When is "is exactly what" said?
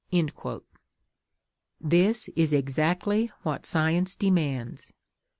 2.29-3.67